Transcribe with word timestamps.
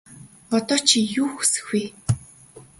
Одоо 0.59 0.79
чи 0.87 0.97
юу 1.21 1.27
хүсэх 1.35 1.65
вэ? 1.71 1.83